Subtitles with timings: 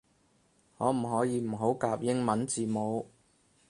[0.79, 3.07] 可唔可以唔好夾英文字母